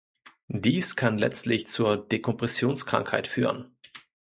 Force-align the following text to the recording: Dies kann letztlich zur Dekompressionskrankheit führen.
Dies 0.55 0.95
kann 0.95 1.19
letztlich 1.19 1.67
zur 1.67 1.95
Dekompressionskrankheit 2.07 3.27
führen. 3.27 3.77